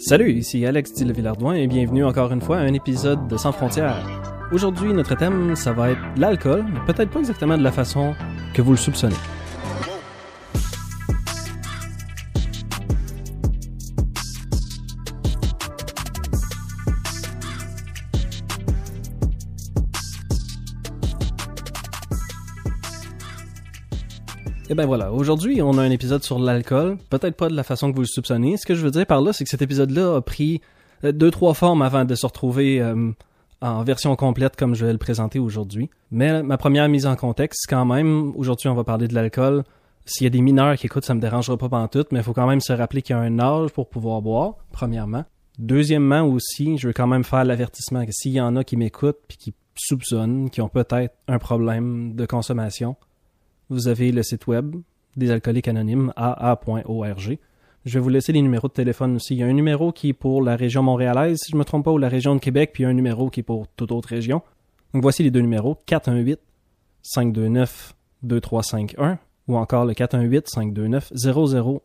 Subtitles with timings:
[0.00, 3.52] Salut, ici Alex Di Villardouin et bienvenue encore une fois à un épisode de Sans
[3.52, 4.04] frontières.
[4.50, 8.14] Aujourd'hui, notre thème, ça va être l'alcool, mais peut-être pas exactement de la façon
[8.54, 9.14] que vous le soupçonnez.
[24.72, 27.90] Et ben voilà, aujourd'hui on a un épisode sur l'alcool, peut-être pas de la façon
[27.90, 28.56] que vous le soupçonnez.
[28.56, 30.62] Ce que je veux dire par là, c'est que cet épisode-là a pris
[31.04, 33.12] euh, deux trois formes avant de se retrouver euh,
[33.60, 35.90] en version complète comme je vais le présenter aujourd'hui.
[36.10, 39.62] Mais ma première mise en contexte, quand même, aujourd'hui on va parler de l'alcool.
[40.06, 42.32] S'il y a des mineurs qui écoutent, ça me dérangera pas pantoute, mais il faut
[42.32, 45.26] quand même se rappeler qu'il y a un âge pour pouvoir boire, premièrement.
[45.58, 49.20] Deuxièmement aussi, je veux quand même faire l'avertissement que s'il y en a qui m'écoutent
[49.28, 52.96] puis qui soupçonnent, qui ont peut-être un problème de consommation,
[53.72, 54.76] vous avez le site web
[55.16, 57.38] des alcooliques anonymes, aa.org.
[57.84, 59.34] Je vais vous laisser les numéros de téléphone aussi.
[59.34, 61.64] Il y a un numéro qui est pour la région montréalaise, si je ne me
[61.64, 64.08] trompe pas, ou la région de Québec, puis un numéro qui est pour toute autre
[64.08, 64.42] région.
[64.94, 66.38] Donc voici les deux numéros, 418
[67.02, 71.80] 529 2351 ou encore le 418 529 0015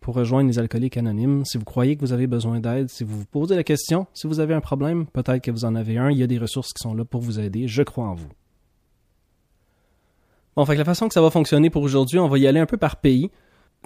[0.00, 1.44] pour rejoindre les alcooliques anonymes.
[1.46, 4.26] Si vous croyez que vous avez besoin d'aide, si vous vous posez la question, si
[4.26, 6.72] vous avez un problème, peut-être que vous en avez un, il y a des ressources
[6.72, 7.66] qui sont là pour vous aider.
[7.68, 8.28] Je crois en vous.
[10.56, 12.66] Bon, fait la façon que ça va fonctionner pour aujourd'hui, on va y aller un
[12.66, 13.30] peu par pays.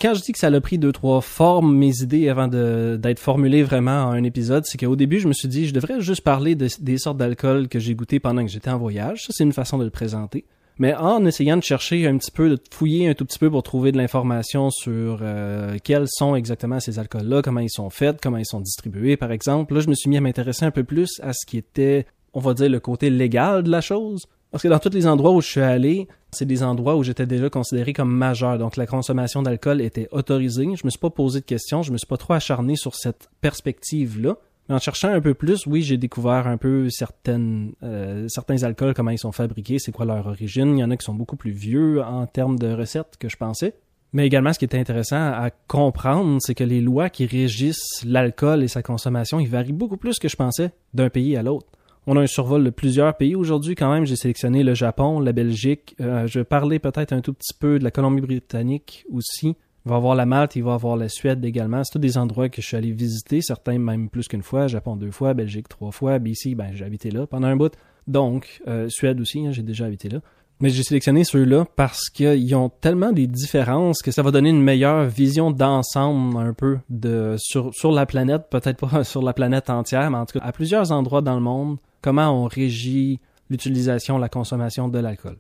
[0.01, 3.65] Quand je dis que ça a pris deux, trois formes, mes idées, avant d'être formulées
[3.65, 6.55] vraiment en un épisode, c'est qu'au début, je me suis dit, je devrais juste parler
[6.55, 9.25] des sortes d'alcool que j'ai goûté pendant que j'étais en voyage.
[9.25, 10.45] Ça, c'est une façon de le présenter.
[10.79, 13.65] Mais en essayant de chercher un petit peu, de fouiller un tout petit peu pour
[13.65, 18.37] trouver de l'information sur euh, quels sont exactement ces alcools-là, comment ils sont faits, comment
[18.37, 21.21] ils sont distribués, par exemple, là, je me suis mis à m'intéresser un peu plus
[21.25, 24.27] à ce qui était, on va dire, le côté légal de la chose.
[24.51, 27.27] Parce que dans tous les endroits où je suis allé, c'est des endroits où j'étais
[27.27, 28.59] déjà considéré comme majeur.
[28.59, 30.65] Donc la consommation d'alcool était autorisée.
[30.75, 33.29] Je me suis pas posé de questions, je me suis pas trop acharné sur cette
[33.41, 34.37] perspective-là.
[34.69, 38.93] Mais en cherchant un peu plus, oui, j'ai découvert un peu certaines, euh, certains alcools,
[38.95, 40.77] comment ils sont fabriqués, c'est quoi leur origine.
[40.77, 43.37] Il y en a qui sont beaucoup plus vieux en termes de recettes que je
[43.37, 43.75] pensais.
[44.13, 48.63] Mais également, ce qui est intéressant à comprendre, c'est que les lois qui régissent l'alcool
[48.63, 51.67] et sa consommation, ils varient beaucoup plus que je pensais d'un pays à l'autre.
[52.11, 54.07] On a un survol de plusieurs pays aujourd'hui quand même.
[54.07, 55.95] J'ai sélectionné le Japon, la Belgique.
[56.01, 59.49] Euh, je vais parler peut-être un tout petit peu de la Colombie-Britannique aussi.
[59.85, 61.85] Il va avoir la Malte, il va avoir la Suède également.
[61.85, 64.69] C'est tous des endroits que je suis allé visiter, certains même plus qu'une fois.
[64.69, 67.75] Japon deux fois, Belgique trois fois, BC, ben j'ai habité là pendant un bout.
[68.07, 70.21] Donc, euh, Suède aussi, hein, j'ai déjà habité là.
[70.61, 74.63] Mais j'ai sélectionné ceux-là parce qu'ils ont tellement des différences que ça va donner une
[74.63, 79.69] meilleure vision d'ensemble un peu de sur, sur la planète, peut-être pas sur la planète
[79.69, 83.21] entière, mais en tout cas à plusieurs endroits dans le monde, comment on régit
[83.51, 85.39] l'utilisation, la consommation de l'alcool?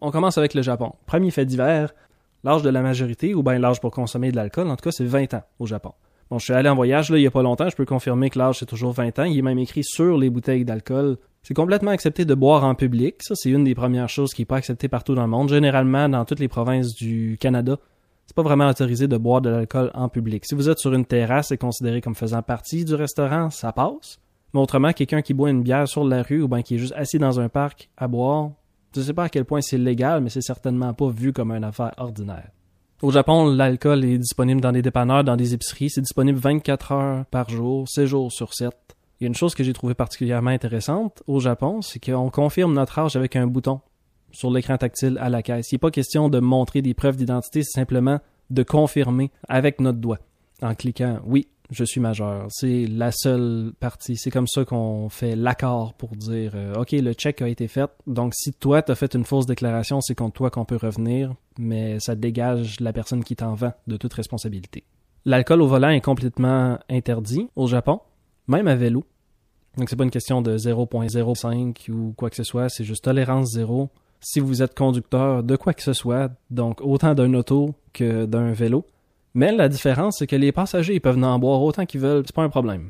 [0.00, 0.92] On commence avec le Japon.
[1.06, 1.92] Premier fait divers,
[2.44, 5.04] l'âge de la majorité, ou bien l'âge pour consommer de l'alcool, en tout cas, c'est
[5.04, 5.92] 20 ans au Japon.
[6.30, 8.30] Bon, je suis allé en voyage là, il y a pas longtemps, je peux confirmer
[8.30, 9.24] que l'âge c'est toujours 20 ans.
[9.24, 11.18] Il est même écrit sur les bouteilles d'alcool.
[11.42, 13.22] C'est complètement accepté de boire en public.
[13.22, 15.48] Ça, c'est une des premières choses qui n'est pas acceptée partout dans le monde.
[15.48, 17.78] Généralement, dans toutes les provinces du Canada,
[18.26, 20.44] c'est pas vraiment autorisé de boire de l'alcool en public.
[20.44, 24.18] Si vous êtes sur une terrasse et considéré comme faisant partie du restaurant, ça passe.
[24.56, 26.94] Mais autrement, quelqu'un qui boit une bière sur la rue ou bien qui est juste
[26.96, 28.52] assis dans un parc à boire,
[28.94, 31.62] je sais pas à quel point c'est légal, mais c'est certainement pas vu comme une
[31.62, 32.48] affaire ordinaire.
[33.02, 35.90] Au Japon, l'alcool est disponible dans des dépanneurs, dans des épiceries.
[35.90, 38.72] C'est disponible 24 heures par jour, 7 jours sur 7.
[39.20, 42.72] Il y a une chose que j'ai trouvée particulièrement intéressante au Japon, c'est qu'on confirme
[42.72, 43.80] notre âge avec un bouton
[44.32, 45.70] sur l'écran tactile à la caisse.
[45.70, 49.98] Il n'est pas question de montrer des preuves d'identité, c'est simplement de confirmer avec notre
[49.98, 50.20] doigt
[50.62, 52.46] en cliquant oui, je suis majeur.
[52.50, 54.16] C'est la seule partie.
[54.16, 57.90] C'est comme ça qu'on fait l'accord pour dire euh, OK, le check a été fait.
[58.06, 61.98] Donc si toi t'as fait une fausse déclaration, c'est contre toi qu'on peut revenir, mais
[62.00, 64.84] ça dégage la personne qui t'en vend de toute responsabilité.
[65.24, 68.00] L'alcool au volant est complètement interdit au Japon,
[68.46, 69.04] même à vélo.
[69.76, 73.50] Donc c'est pas une question de 0.05 ou quoi que ce soit, c'est juste tolérance
[73.50, 73.90] zéro
[74.20, 78.52] si vous êtes conducteur de quoi que ce soit, donc autant d'un auto que d'un
[78.52, 78.84] vélo.
[79.36, 82.34] Mais la différence, c'est que les passagers ils peuvent en boire autant qu'ils veulent, c'est
[82.34, 82.88] pas un problème.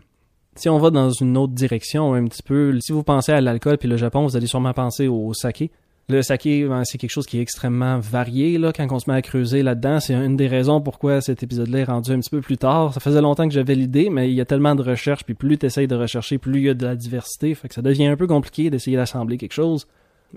[0.54, 3.78] Si on va dans une autre direction un petit peu, si vous pensez à l'alcool
[3.78, 5.72] puis le Japon, vous allez sûrement penser au saké.
[6.08, 9.16] Le saké, ben, c'est quelque chose qui est extrêmement varié là, quand on se met
[9.16, 9.98] à creuser là-dedans.
[9.98, 12.94] C'est une des raisons pourquoi cet épisode-là est rendu un petit peu plus tard.
[12.94, 15.58] Ça faisait longtemps que j'avais l'idée, mais il y a tellement de recherches, puis plus
[15.58, 17.56] tu essayes de rechercher, plus il y a de la diversité.
[17.56, 19.88] Fait que ça devient un peu compliqué d'essayer d'assembler quelque chose.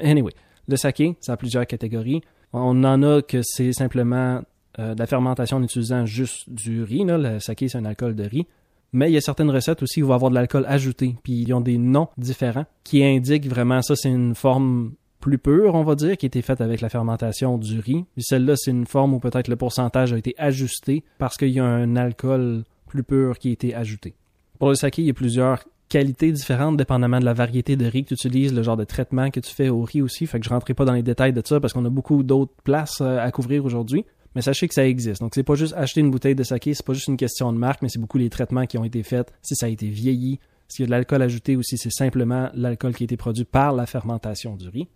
[0.02, 0.34] Anyway,
[0.68, 2.24] le saké, ça a plusieurs catégories.
[2.52, 4.42] On en a que c'est simplement
[4.77, 7.04] euh, de la fermentation en utilisant juste du riz.
[7.06, 8.45] Le saké, c'est un alcool de riz.
[8.92, 11.16] Mais il y a certaines recettes aussi où il va avoir de l'alcool ajouté.
[11.24, 15.75] Puis ils ont des noms différents qui indiquent vraiment ça, c'est une forme plus pure,
[15.75, 18.06] on va dire, qui a été faite avec la fermentation du riz.
[18.13, 21.60] Puis celle-là, c'est une forme où peut-être le pourcentage a été ajusté parce qu'il y
[21.60, 24.16] a un alcool plus pur qui a été ajouté.
[24.57, 28.04] Pour le saké, il y a plusieurs qualités différentes dépendamment de la variété de riz
[28.04, 30.27] que tu utilises, le genre de traitement que tu fais au riz aussi.
[30.27, 32.54] Fait que je rentrerai pas dans les détails de ça parce qu'on a beaucoup d'autres
[32.63, 34.06] places euh, à couvrir aujourd'hui.
[34.36, 35.22] Mais sachez que ça existe.
[35.22, 37.58] Donc c'est pas juste acheter une bouteille de saké, c'est pas juste une question de
[37.58, 40.40] marque, mais c'est beaucoup les traitements qui ont été faits, si ça a été vieilli,
[40.68, 43.46] s'il y a de l'alcool ajouté ou si c'est simplement l'alcool qui a été produit
[43.46, 44.88] par la fermentation du riz.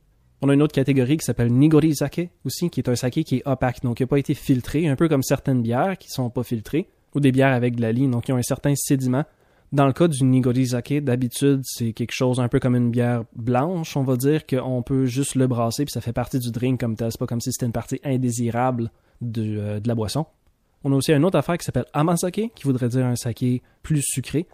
[0.42, 3.38] On a une autre catégorie qui s'appelle Nigori Sake aussi, qui est un saké qui
[3.38, 6.30] est opaque, donc qui n'a pas été filtré, un peu comme certaines bières qui sont
[6.30, 9.24] pas filtrées, ou des bières avec de la ligne, donc qui ont un certain sédiment.
[9.74, 13.24] Dans le cas du Nigori Sake, d'habitude, c'est quelque chose un peu comme une bière
[13.36, 16.80] blanche, on va dire, qu'on peut juste le brasser, puis ça fait partie du drink
[16.80, 17.12] comme tel.
[17.12, 20.28] C'est pas comme si c'était une partie indésirable de, euh, de la boisson.
[20.84, 24.04] On a aussi une autre affaire qui s'appelle Amasake, qui voudrait dire un saké plus
[24.04, 24.46] sucré.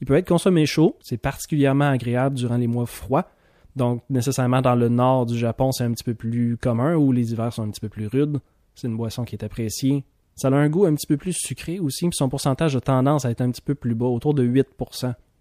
[0.00, 3.28] Il peut être consommé chaud, c'est particulièrement agréable durant les mois froids.
[3.74, 7.32] Donc, nécessairement dans le nord du Japon, c'est un petit peu plus commun, où les
[7.32, 8.38] hivers sont un petit peu plus rudes.
[8.76, 10.04] C'est une boisson qui est appréciée
[10.38, 13.24] ça a un goût un petit peu plus sucré aussi, puis son pourcentage a tendance
[13.24, 14.64] à être un petit peu plus bas, autour de 8%.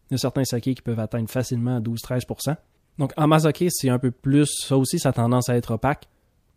[0.10, 2.56] Il y a certains sakés qui peuvent atteindre facilement 12-13%.
[2.98, 6.08] Donc Amazake, c'est un peu plus, ça aussi, ça a tendance à être opaque.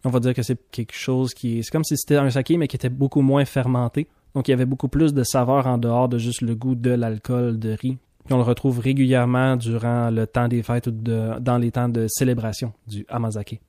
[0.04, 2.56] On va dire que c'est quelque chose qui est, c'est comme si c'était un saké,
[2.56, 4.08] mais qui était beaucoup moins fermenté.
[4.34, 6.90] Donc il y avait beaucoup plus de saveur en dehors de juste le goût de
[6.90, 7.98] l'alcool de riz.
[8.24, 12.06] Puis on le retrouve régulièrement durant le temps des fêtes ou dans les temps de
[12.08, 13.60] célébration du Amazake.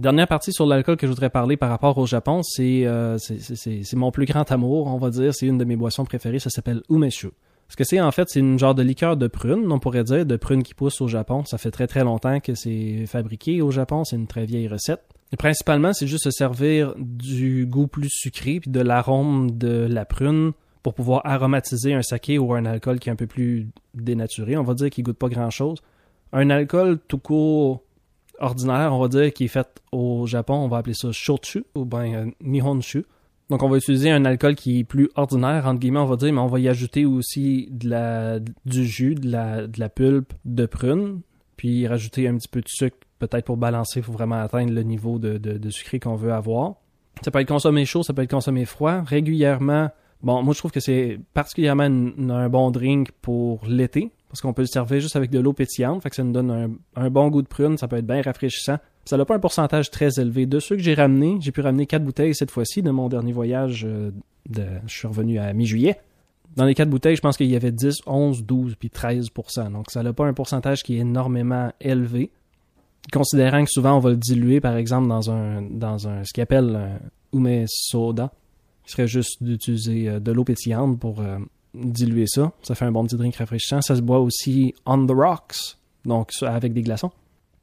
[0.00, 4.10] Dernière partie sur l'alcool que je voudrais parler par rapport au Japon, euh, c'est mon
[4.10, 5.34] plus grand amour, on va dire.
[5.34, 7.28] C'est une de mes boissons préférées, ça s'appelle umeshu.
[7.68, 10.24] Ce que c'est en fait, c'est une genre de liqueur de prune, on pourrait dire,
[10.24, 11.44] de prune qui pousse au Japon.
[11.44, 15.02] Ça fait très très longtemps que c'est fabriqué au Japon, c'est une très vieille recette.
[15.34, 20.06] Et principalement, c'est juste se servir du goût plus sucré puis de l'arôme de la
[20.06, 24.56] prune pour pouvoir aromatiser un saké ou un alcool qui est un peu plus dénaturé.
[24.56, 25.76] On va dire qu'il goûte pas grand chose.
[26.32, 27.82] Un alcool tout court
[28.40, 31.84] ordinaire, on va dire, qui est fait au Japon, on va appeler ça shochu ou
[31.84, 33.04] bien euh, nihonshu.
[33.50, 36.32] Donc on va utiliser un alcool qui est plus ordinaire, entre guillemets, on va dire,
[36.32, 40.32] mais on va y ajouter aussi de la, du jus, de la, de la pulpe
[40.44, 41.20] de prune,
[41.56, 45.18] puis rajouter un petit peu de sucre, peut-être pour balancer, faut vraiment atteindre le niveau
[45.18, 46.74] de, de, de sucré qu'on veut avoir.
[47.22, 49.02] Ça peut être consommé chaud, ça peut être consommé froid.
[49.02, 49.90] Régulièrement,
[50.22, 54.62] bon, moi je trouve que c'est particulièrement un bon drink pour l'été, parce qu'on peut
[54.62, 57.42] le servir juste avec de l'eau pétillante, fait que ça nous donne un, bon goût
[57.42, 58.78] de prune, ça peut être bien rafraîchissant.
[59.04, 60.46] Ça n'a pas un pourcentage très élevé.
[60.46, 63.32] De ceux que j'ai ramenés, j'ai pu ramener quatre bouteilles cette fois-ci de mon dernier
[63.32, 63.84] voyage.
[63.84, 64.12] Euh,
[64.48, 65.98] de, je suis revenu à mi-juillet.
[66.56, 69.90] Dans les quatre bouteilles, je pense qu'il y avait 10, 11, 12 puis 13% Donc
[69.90, 72.30] ça n'a pas un pourcentage qui est énormément élevé.
[73.12, 76.42] Considérant que souvent on va le diluer, par exemple, dans un dans un ce qu'on
[76.42, 78.32] appelle un ume soda,
[78.84, 81.38] qui serait juste d'utiliser euh, de l'eau pétillante pour euh,
[81.74, 82.52] diluer ça.
[82.62, 83.80] Ça fait un bon petit drink rafraîchissant.
[83.80, 87.10] Ça se boit aussi on the rocks, donc avec des glaçons.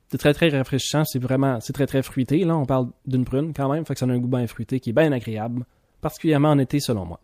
[0.10, 2.44] C'est très très rafraîchissant, c'est vraiment, c'est très très fruité.
[2.46, 4.80] Là, on parle d'une prune quand même, fait que ça a un goût bien fruité
[4.80, 5.66] qui est bien agréable,
[6.00, 7.20] particulièrement en été selon moi.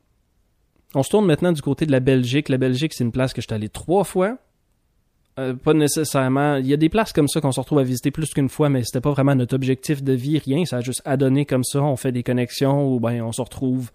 [0.93, 2.49] On se tourne maintenant du côté de la Belgique.
[2.49, 4.37] La Belgique, c'est une place que je suis allé trois fois.
[5.39, 6.57] Euh, pas nécessairement.
[6.57, 8.69] Il y a des places comme ça qu'on se retrouve à visiter plus qu'une fois,
[8.69, 10.65] mais c'était pas vraiment notre objectif de vie, rien.
[10.65, 11.81] Ça a juste adonné comme ça.
[11.81, 13.91] On fait des connexions ou ben on se retrouve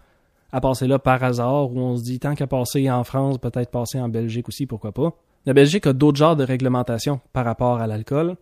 [0.51, 3.71] à passer là par hasard, où on se dit tant qu'à passer en France, peut-être
[3.71, 5.13] passer en Belgique aussi, pourquoi pas.
[5.45, 8.35] La Belgique a d'autres genres de réglementations par rapport à l'alcool.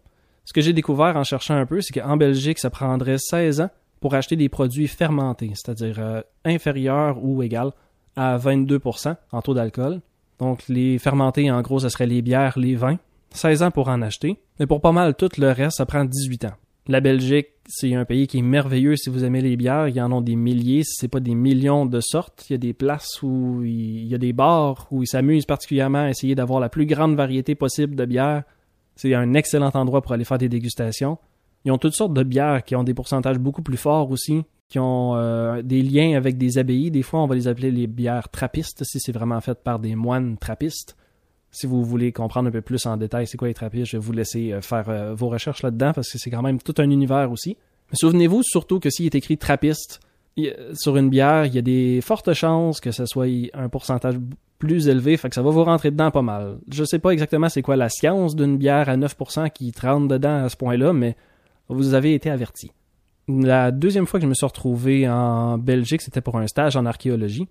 [0.46, 3.70] Ce que j'ai découvert en cherchant un peu, c'est qu'en Belgique, ça prendrait 16 ans
[4.00, 7.72] pour acheter des produits fermentés, c'est-à-dire euh, inférieurs ou égal
[8.16, 10.02] à 22% en taux d'alcool.
[10.40, 12.98] Donc les fermentés, en gros, ce serait les bières, les vins.
[13.32, 14.40] 16 ans pour en acheter.
[14.60, 16.54] Mais pour pas mal tout le reste, ça prend 18 ans.
[16.90, 19.90] La Belgique, c'est un pays qui est merveilleux si vous aimez les bières.
[19.90, 22.46] Il y en a des milliers, si c'est pas des millions de sortes.
[22.50, 26.04] Il y a des places où il y a des bars où ils s'amusent particulièrement
[26.04, 28.44] à essayer d'avoir la plus grande variété possible de bières.
[28.96, 31.18] C'est un excellent endroit pour aller faire des dégustations.
[31.66, 34.80] Ils ont toutes sortes de bières qui ont des pourcentages beaucoup plus forts aussi, qui
[34.80, 36.90] ont euh, des liens avec des abbayes.
[36.90, 39.96] Des fois, on va les appeler les bières trappistes si c'est vraiment fait par des
[39.96, 40.96] moines trappistes.
[41.52, 44.04] Si vous voulez comprendre un peu plus en détail c'est quoi les trappistes, je vais
[44.04, 46.90] vous laisser euh, faire euh, vos recherches là-dedans parce que c'est quand même tout un
[46.90, 47.58] univers aussi.
[47.90, 50.02] Mais souvenez-vous surtout que s'il est écrit trappiste
[50.74, 54.20] sur une bière, il y a des fortes chances que ce soit un pourcentage
[54.60, 56.58] plus élevé, fait que ça va vous rentrer dedans pas mal.
[56.72, 60.08] Je sais pas exactement c'est quoi la science d'une bière à 9% qui te rentre
[60.08, 61.16] dedans à ce point-là, mais
[61.70, 62.72] vous avez été averti.
[63.28, 66.86] La deuxième fois que je me suis retrouvé en Belgique, c'était pour un stage en
[66.86, 67.48] archéologie.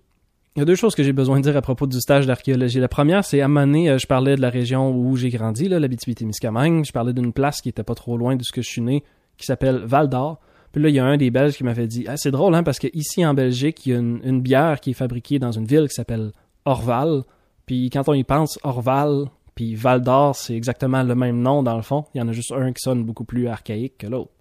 [0.57, 2.79] Il y a deux choses que j'ai besoin de dire à propos du stage d'archéologie.
[2.79, 5.79] La première, c'est à un euh, je parlais de la région où j'ai grandi, là,
[5.79, 6.83] l'Abitibi-Témiscamingue.
[6.83, 9.03] Je parlais d'une place qui était pas trop loin de ce que je suis né,
[9.37, 10.39] qui s'appelle Val d'Or.
[10.71, 12.63] Puis là, il y a un des Belges qui m'avait dit ah, c'est drôle, hein,
[12.63, 15.65] parce que ici en Belgique, il y a une, bière qui est fabriquée dans une
[15.65, 16.31] ville qui s'appelle
[16.65, 17.21] Orval.
[17.67, 21.75] Puis quand on y pense, Orval, puis Val d'Or, c'est exactement le même nom dans
[21.75, 22.05] le fond.
[22.15, 24.31] Il y en a juste un qui sonne beaucoup plus archaïque que l'autre.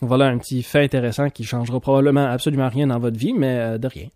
[0.00, 3.78] Voilà un petit fait intéressant qui changera probablement absolument rien dans votre vie, mais euh,
[3.78, 4.08] de rien.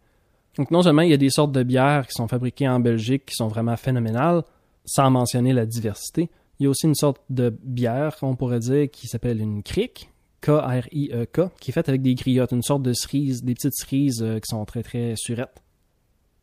[0.56, 3.26] Donc non seulement il y a des sortes de bières qui sont fabriquées en Belgique
[3.26, 4.42] qui sont vraiment phénoménales,
[4.84, 8.90] sans mentionner la diversité, il y a aussi une sorte de bière, on pourrait dire,
[8.90, 10.10] qui s'appelle une crique,
[10.40, 14.22] K-R-I-E-K, e qui est faite avec des griottes, une sorte de cerise, des petites cerises
[14.22, 15.62] euh, qui sont très très surettes.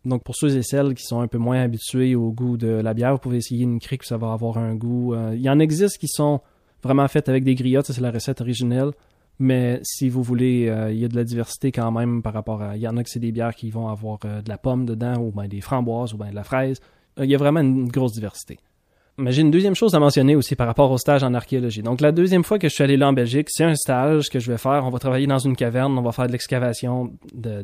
[0.05, 2.93] Donc pour ceux et celles qui sont un peu moins habitués au goût de la
[2.93, 5.13] bière, vous pouvez essayer une crique, ça va avoir un goût.
[5.13, 6.41] Euh, il y en existe qui sont
[6.83, 8.91] vraiment faites avec des griottes, c'est la recette originelle.
[9.39, 12.61] Mais si vous voulez, euh, il y a de la diversité quand même par rapport
[12.61, 12.75] à.
[12.77, 15.17] Il y en a que c'est des bières qui vont avoir de la pomme dedans,
[15.17, 16.79] ou bien des framboises, ou bien de la fraise.
[17.17, 18.59] il y a vraiment une grosse diversité.
[19.17, 21.83] Mais j'ai une deuxième chose à mentionner aussi par rapport au stage en archéologie.
[21.83, 24.39] Donc la deuxième fois que je suis allé là en Belgique, c'est un stage que
[24.39, 24.83] je vais faire.
[24.85, 27.63] On va travailler dans une caverne, on va faire de l'excavation de,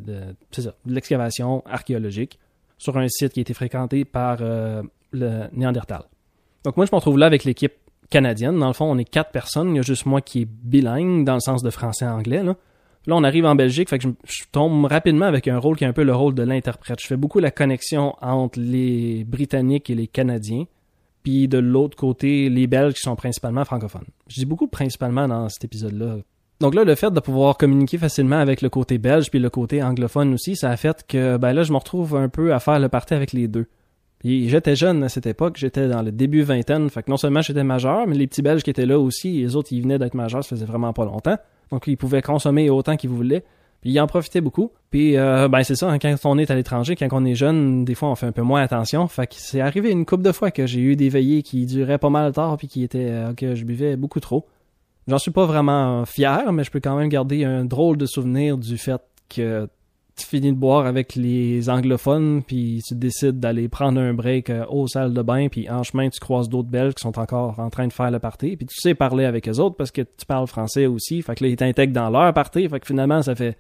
[0.52, 2.38] c'est ça, de l'excavation archéologique
[2.78, 6.04] sur un site qui a été fréquenté par euh, le Néandertal.
[6.64, 7.74] Donc moi je me retrouve là avec l'équipe
[8.10, 8.58] canadienne.
[8.60, 9.70] Dans le fond, on est quatre personnes.
[9.72, 12.44] Il y a juste moi qui est bilingue dans le sens de français-anglais.
[12.44, 12.56] Là.
[13.08, 15.88] là, on arrive en Belgique, fait que je, tombe rapidement avec un rôle qui est
[15.88, 17.00] un peu le rôle de l'interprète.
[17.02, 20.66] Je fais beaucoup la connexion entre les Britanniques et les Canadiens
[21.24, 24.06] puis de l'autre côté, les Belges qui sont principalement francophones.
[24.28, 26.18] Je dis beaucoup principalement dans cet épisode-là.
[26.60, 29.82] Donc là, le fait de pouvoir communiquer facilement avec le côté belge puis le côté
[29.82, 32.80] anglophone aussi, ça a fait que ben là, je me retrouve un peu à faire
[32.80, 33.68] le party avec les deux.
[34.24, 37.64] J'étais jeune à cette époque, j'étais dans le début vingtaine, fait que non seulement j'étais
[37.64, 40.44] majeur, mais les petits Belges qui étaient là aussi, les autres, ils venaient d'être majeurs,
[40.44, 41.38] ça faisait vraiment pas longtemps.
[41.72, 43.44] Donc ils pouvaient consommer autant qu'ils voulaient.
[43.82, 44.72] Puis il en profitait beaucoup.
[44.90, 47.86] Puis euh, ben c'est ça, hein, quand on est à l'étranger, quand on est jeune,
[47.86, 49.08] des fois on fait un peu moins attention.
[49.08, 51.98] Fait que c'est arrivé une couple de fois que j'ai eu des veillées qui duraient
[51.98, 54.46] pas mal tard puis qui étaient euh, que je buvais beaucoup trop.
[55.08, 58.58] J'en suis pas vraiment fier, mais je peux quand même garder un drôle de souvenir
[58.58, 59.68] du fait que
[60.20, 64.66] tu finis de boire avec les anglophones, puis tu décides d'aller prendre un break euh,
[64.70, 67.70] aux salles de bain, puis en chemin, tu croises d'autres Belges qui sont encore en
[67.70, 70.26] train de faire le party, puis tu sais parler avec eux autres parce que tu
[70.28, 73.36] parles français aussi, fait que là, ils t'intègrent dans leur party, fait que finalement, ça
[73.36, 73.58] fait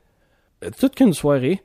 [0.80, 1.62] toute qu'une soirée.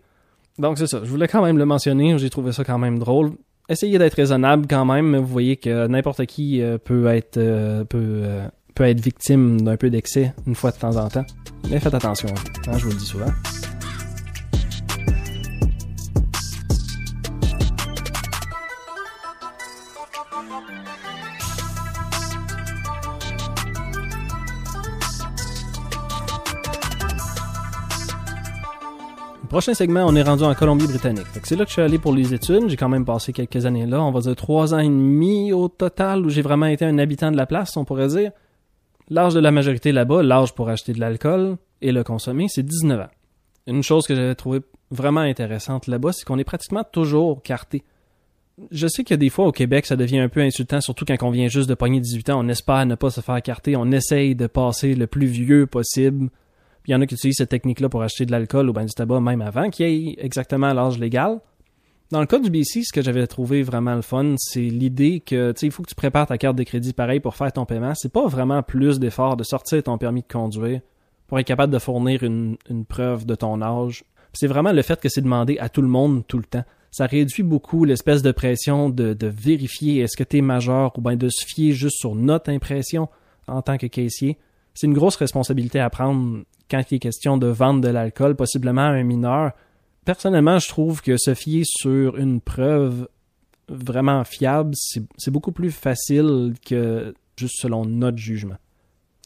[0.58, 3.32] Donc c'est ça, je voulais quand même le mentionner, j'ai trouvé ça quand même drôle.
[3.68, 7.84] Essayez d'être raisonnable quand même, mais vous voyez que n'importe qui euh, peut être euh,
[7.84, 11.24] peut, euh, peut être victime d'un peu d'excès une fois de temps en temps.
[11.70, 12.28] Mais faites attention,
[12.68, 13.32] hein, je vous le dis souvent.
[29.54, 31.28] Prochain segment, on est rendu en Colombie-Britannique.
[31.44, 32.68] C'est là que je suis allé pour les études.
[32.68, 34.02] J'ai quand même passé quelques années là.
[34.02, 37.30] On va dire trois ans et demi au total où j'ai vraiment été un habitant
[37.30, 38.32] de la place, on pourrait dire.
[39.11, 43.02] L'âge de la majorité là-bas, l'âge pour acheter de l'alcool et le consommer, c'est 19
[43.02, 43.11] ans.
[43.68, 44.58] Une chose que j'avais trouvé
[44.90, 47.84] vraiment intéressante là-bas, c'est qu'on est pratiquement toujours carté.
[48.70, 51.30] Je sais a des fois au Québec, ça devient un peu insultant, surtout quand on
[51.30, 54.37] vient juste de pogner 18 ans, on espère ne pas se faire carter, on essaye
[54.37, 56.30] de passer le plus vieux possible
[56.87, 58.92] il y en a qui utilisent cette technique-là pour acheter de l'alcool ou bien du
[58.92, 61.40] tabac même avant qu'il y ait exactement l'âge légal.
[62.11, 65.52] Dans le cas du BC, ce que j'avais trouvé vraiment le fun, c'est l'idée que
[65.52, 67.64] tu sais, il faut que tu prépares ta carte de crédit pareil pour faire ton
[67.64, 67.94] paiement.
[67.94, 70.80] C'est pas vraiment plus d'effort de sortir ton permis de conduire
[71.26, 74.04] pour être capable de fournir une, preuve de ton âge.
[74.34, 76.64] C'est vraiment le fait que c'est demandé à tout le monde tout le temps.
[76.94, 81.16] Ça réduit beaucoup l'espèce de pression de, vérifier est-ce que tu es majeur ou bien
[81.16, 83.08] de se fier juste sur notre impression
[83.48, 84.38] en tant que caissier.
[84.74, 88.82] C'est une grosse responsabilité à prendre quand il est question de vendre de l'alcool, possiblement
[88.82, 89.54] à un mineur.
[90.04, 93.08] Personnellement, je trouve que se fier sur une preuve
[93.68, 98.58] vraiment fiable, c'est beaucoup plus facile que juste selon notre jugement.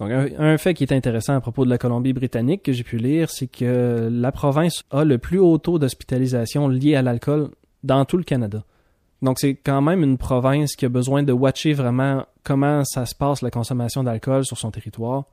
[0.00, 3.30] Donc, un, fait qui est intéressant à propos de la Colombie-Britannique que j'ai pu lire,
[3.30, 7.50] c'est que la province a le plus haut taux d'hospitalisation lié à l'alcool
[7.82, 8.64] dans tout le Canada.
[9.22, 13.14] Donc, c'est quand même une province qui a besoin de watcher vraiment comment ça se
[13.14, 15.24] passe la consommation d'alcool sur son territoire.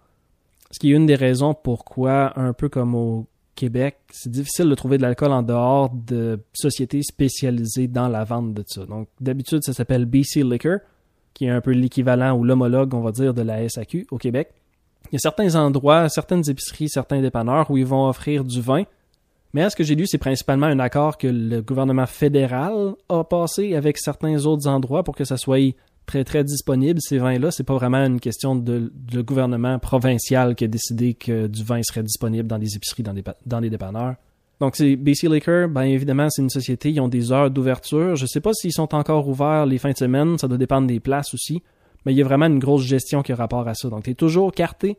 [0.72, 4.76] Ce qui est une des raisons pourquoi, un peu comme au Québec, c'est difficile de
[4.76, 8.86] trouver de l'alcool en dehors de sociétés spécialisées dans la vente de ça.
[8.86, 10.80] Donc, d'habitude, ça s'appelle BC Liquor,
[11.36, 14.50] qui est un peu l'équivalent ou l'homologue, on va dire, de la SAQ au Québec.
[15.12, 18.86] Il y a certains endroits, certaines épiceries, certains dépanneurs où ils vont offrir du vin.
[19.54, 23.24] Mais à ce que j'ai lu, c'est principalement un accord que le gouvernement fédéral a
[23.24, 25.76] passé avec certains autres endroits pour que ça soit
[26.06, 27.52] très très disponible ces vins-là.
[27.52, 32.04] C'est pas vraiment une question de, gouvernement provincial qui a décidé que du vin serait
[32.04, 34.16] disponible dans les épiceries, dans, des, dans les dépanneurs.
[34.62, 38.16] Donc c'est BC Liquor, ben évidemment c'est une société, ils ont des heures d'ouverture.
[38.16, 41.00] Je sais pas s'ils sont encore ouverts les fins de semaine, ça doit dépendre des
[41.00, 41.62] places aussi.
[42.06, 43.90] Mais il y a vraiment une grosse gestion qui a rapport à ça.
[43.90, 44.98] Donc tu es toujours carté,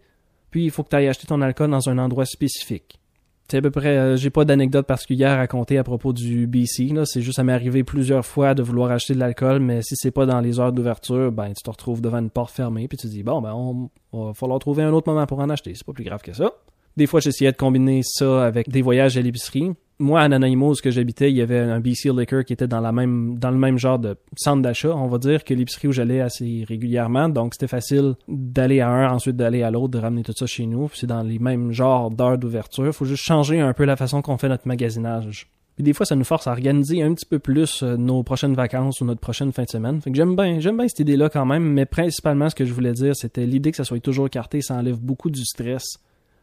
[0.50, 3.00] puis il faut que tu ailles acheter ton alcool dans un endroit spécifique.
[3.48, 6.92] C'est à peu près, euh, j'ai pas d'anecdote particulière à raconter à propos du BC.
[7.04, 10.10] C'est juste, ça m'est arrivé plusieurs fois de vouloir acheter de l'alcool, mais si c'est
[10.10, 13.06] pas dans les heures d'ouverture, ben tu te retrouves devant une porte fermée, puis tu
[13.06, 15.75] te dis bon ben on, va falloir trouver un autre moment pour en acheter.
[15.76, 16.52] C'est pas plus grave que ça.
[16.96, 19.72] Des fois, j'essayais de combiner ça avec des voyages à l'épicerie.
[19.98, 22.92] Moi, à Nanaimo, que j'habitais, il y avait un BC Liquor qui était dans la
[22.92, 26.20] même dans le même genre de centre d'achat, on va dire, que l'épicerie où j'allais
[26.20, 27.30] assez régulièrement.
[27.30, 30.66] Donc, c'était facile d'aller à un, ensuite d'aller à l'autre, de ramener tout ça chez
[30.66, 30.90] nous.
[30.92, 32.94] C'est dans les mêmes genres d'heures d'ouverture.
[32.94, 35.48] Faut juste changer un peu la façon qu'on fait notre magasinage.
[35.76, 38.54] Puis des fois, ça nous force à organiser un petit peu plus euh, nos prochaines
[38.54, 40.00] vacances ou notre prochaine fin de semaine.
[40.00, 42.72] Fait que j'aime bien, j'aime bien cette idée-là quand même, mais principalement, ce que je
[42.72, 45.98] voulais dire, c'était l'idée que ça soit toujours carté, ça enlève beaucoup du stress.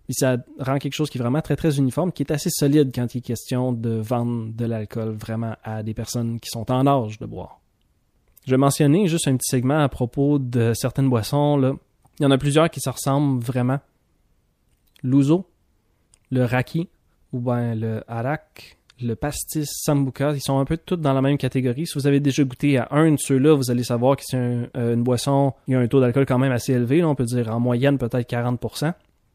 [0.06, 2.92] Puis ça rend quelque chose qui est vraiment très très uniforme, qui est assez solide
[2.94, 6.86] quand il est question de vendre de l'alcool vraiment à des personnes qui sont en
[6.86, 7.60] âge de boire.
[8.46, 11.78] Je vais mentionner juste un petit segment à propos de certaines boissons.
[12.20, 13.80] Il y en a plusieurs qui se ressemblent vraiment.
[15.02, 15.46] L'ouzo,
[16.32, 16.90] le raki,
[17.32, 21.38] ou bien le arak, le pastis sambuca, ils sont un peu tous dans la même
[21.38, 21.88] catégorie.
[21.88, 24.94] Si vous avez déjà goûté à un de ceux-là, vous allez savoir que c'est euh,
[24.94, 27.60] une boisson, y a un taux d'alcool quand même assez élevé, on peut dire en
[27.60, 28.94] moyenne peut-être 40%.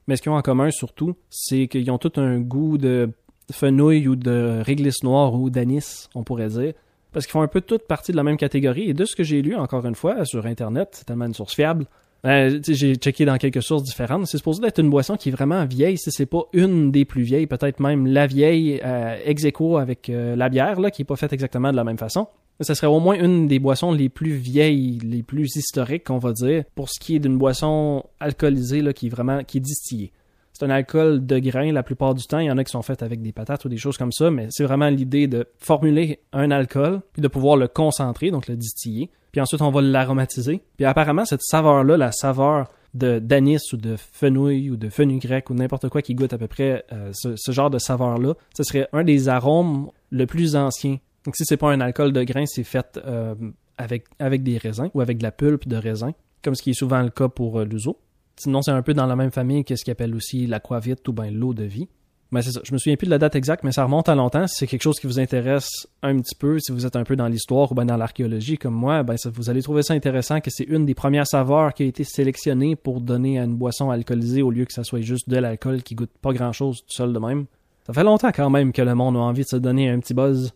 [0.09, 3.11] Mais ce qu'ils ont en commun surtout, c'est qu'ils ont tout un goût de
[3.53, 6.73] fenouil ou de réglisse noire ou d'anis, on pourrait dire.
[7.13, 8.91] Parce qu'ils font un peu toute partie de la même catégorie.
[8.91, 11.55] Et de ce que j'ai lu, encore une fois, sur Internet, c'est tellement une source
[11.55, 11.87] fiable,
[12.25, 14.27] ben, j'ai checké dans quelques sources différentes.
[14.27, 17.23] C'est supposé être une boisson qui est vraiment vieille, si c'est pas une des plus
[17.23, 19.45] vieilles, peut-être même la vieille euh, ex
[19.79, 22.27] avec euh, la bière, là, qui est pas faite exactement de la même façon.
[22.61, 26.33] Ce serait au moins une des boissons les plus vieilles, les plus historiques, on va
[26.33, 30.13] dire, pour ce qui est d'une boisson alcoolisée là, qui est vraiment qui est distillée.
[30.59, 32.41] C'est un alcool de grain la plupart du temps.
[32.41, 34.29] Il y en a qui sont faits avec des patates ou des choses comme ça,
[34.33, 38.57] mais c'est vraiment l'idée de formuler un alcool puis de pouvoir le concentrer, donc le
[38.57, 39.09] distiller.
[39.31, 40.61] Puis ensuite, on va l'aromatiser.
[40.77, 45.51] Puis apparemment, cette saveur-là, la saveur de d'anis ou de fenouil ou de fenouil grec
[45.51, 48.89] ou n'importe quoi qui goûte à peu près euh, ce, genre de saveur-là, ce serait
[48.93, 50.97] un des arômes le plus ancien.
[51.29, 53.35] Donc si c'est pas un alcool de grain, c'est fait euh,
[53.77, 56.79] avec, avec des raisins ou avec de la pulpe de raisin, comme ce qui est
[56.79, 57.99] souvent le cas pour euh, l'ouzo.
[58.37, 61.13] Sinon, c'est un peu dans la même famille que ce qu'on appelle aussi l'aquavite ou
[61.13, 61.87] bien l'eau de vie.
[62.31, 62.63] Mais c'est ça.
[62.65, 64.47] Je me souviens plus de la date exacte, mais ça remonte à longtemps.
[64.47, 65.69] Si c'est quelque chose qui vous intéresse
[66.03, 68.73] un petit peu, si vous êtes un peu dans l'histoire ou bien dans l'archéologie comme
[68.73, 71.87] moi, ben vous allez trouver ça intéressant que c'est une des premières saveurs qui a
[71.87, 75.37] été sélectionnée pour donner à une boisson alcoolisée au lieu que ça soit juste de
[75.37, 77.45] l'alcool qui goûte pas grand chose tout seul de même.
[77.87, 80.15] Ça fait longtemps quand même que le monde a envie de se donner un petit
[80.15, 80.55] buzz.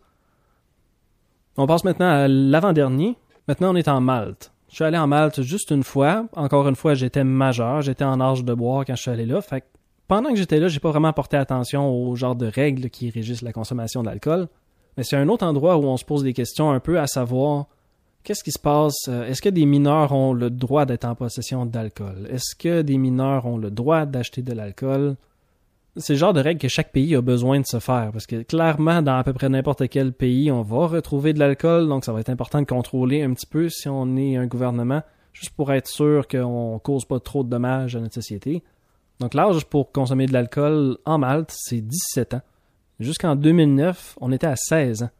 [1.57, 3.17] On passe maintenant à l'avant-dernier.
[3.47, 4.53] Maintenant, on est en Malte.
[4.69, 6.27] Je suis allé en Malte juste une fois.
[6.35, 7.83] Encore une fois, j'étais majeur.
[7.83, 9.43] J'étais en âge de boire quand je suis allé là.
[9.43, 9.65] Fait
[10.09, 13.43] pendant que j'étais là, j'ai pas vraiment porté attention au genre de règles qui régissent
[13.43, 14.49] la consommation d'alcool.
[14.97, 17.67] Mais c'est un autre endroit où on se pose des questions un peu à savoir
[18.23, 19.09] qu'est-ce qui se passe?
[19.09, 22.29] Euh, est-ce que des mineurs ont le droit d'être en possession d'alcool?
[22.31, 25.17] Est-ce que des mineurs ont le droit d'acheter de l'alcool?
[25.97, 28.11] C'est le genre de règle que chaque pays a besoin de se faire.
[28.13, 31.89] Parce que clairement, dans à peu près n'importe quel pays, on va retrouver de l'alcool.
[31.89, 35.03] Donc, ça va être important de contrôler un petit peu si on est un gouvernement,
[35.33, 38.63] juste pour être sûr qu'on cause pas trop de dommages à notre société.
[39.21, 42.43] Donc, l'âge pour consommer de l'alcool en Malte, c'est 17 ans.
[42.99, 45.11] Jusqu'en 2009, on était à 16 ans.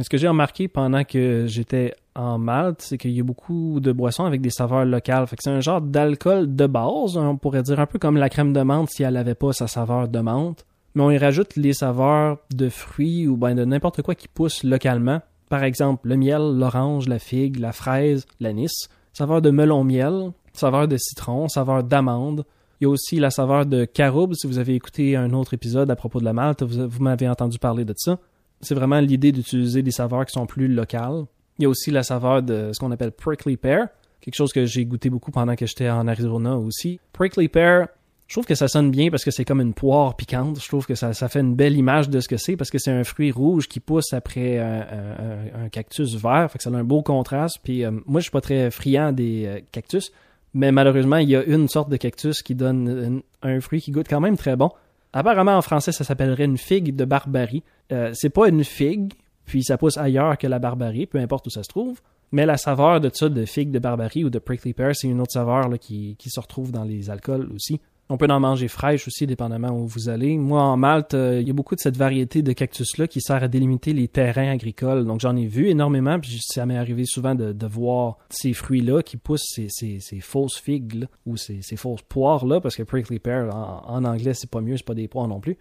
[0.00, 3.90] Ce que j'ai remarqué pendant que j'étais en Malte, c'est qu'il y a beaucoup de
[3.90, 5.26] boissons avec des saveurs locales.
[5.28, 8.60] C'est un genre d'alcool de base, on pourrait dire un peu comme la crème de
[8.60, 10.64] menthe si elle n'avait pas sa saveur de menthe.
[10.94, 14.62] Mais on y rajoute les saveurs de fruits ou ben de n'importe quoi qui pousse
[14.62, 15.20] localement.
[15.48, 20.86] Par exemple, le miel, l'orange, la figue, la fraise, l'anis, saveur de melon miel, saveur
[20.86, 22.44] de citron, saveur d'amande.
[22.80, 25.90] Il y a aussi la saveur de caroube, si vous avez écouté un autre épisode
[25.90, 28.18] à propos de la Malte, vous m'avez entendu parler de ça
[28.60, 31.24] c'est vraiment l'idée d'utiliser des saveurs qui sont plus locales.
[31.58, 33.88] Il y a aussi la saveur de ce qu'on appelle prickly pear,
[34.20, 37.00] quelque chose que j'ai goûté beaucoup pendant que j'étais en Arizona aussi.
[37.12, 37.88] Prickly pear,
[38.28, 40.60] je trouve que ça sonne bien parce que c'est comme une poire piquante.
[40.62, 42.90] Je trouve que ça, fait une belle image de ce que c'est parce que c'est
[42.90, 46.50] un fruit rouge qui pousse après un, cactus vert.
[46.50, 47.58] Fait que ça a un beau contraste.
[47.62, 50.12] Puis euh, moi, je suis pas très friand des euh, cactus,
[50.52, 54.06] mais malheureusement, il y a une sorte de cactus qui donne un fruit qui goûte
[54.10, 54.70] quand même très bon.
[55.12, 57.62] Apparemment, en français, ça s'appellerait une figue de barbarie.
[57.92, 59.12] Euh, c'est pas une figue,
[59.46, 62.00] puis ça pousse ailleurs que la barbarie, peu importe où ça se trouve.
[62.30, 65.20] Mais la saveur de ça, de figue de barbarie ou de prickly pear, c'est une
[65.20, 67.80] autre saveur qui, qui se retrouve dans les alcools aussi.
[68.10, 70.38] On peut en manger fraîche aussi, dépendamment où vous allez.
[70.38, 73.42] Moi, en Malte, euh, il y a beaucoup de cette variété de cactus-là qui sert
[73.42, 75.04] à délimiter les terrains agricoles.
[75.04, 79.18] Donc, j'en ai vu énormément, puis ça m'est arrivé souvent de, voir ces fruits-là qui
[79.18, 84.04] poussent ces, ces, fausses figues ou ces, fausses poires-là, parce que prickly pear, en, en
[84.04, 85.58] anglais, c'est pas mieux, c'est pas des poires non plus.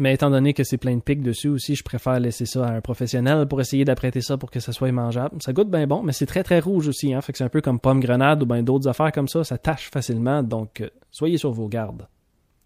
[0.00, 2.72] Mais étant donné que c'est plein de pics dessus aussi, je préfère laisser ça à
[2.72, 5.36] un professionnel pour essayer d'apprêter ça pour que ça soit mangeable.
[5.42, 7.20] Ça goûte bien bon, mais c'est très très rouge aussi, hein.
[7.20, 9.58] Fait que c'est un peu comme pomme grenade ou bien d'autres affaires comme ça, ça
[9.58, 12.08] tâche facilement, donc euh, soyez sur vos gardes.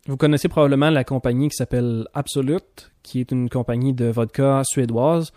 [0.06, 5.32] Vous connaissez probablement la compagnie qui s'appelle Absolute, qui est une compagnie de vodka suédoise.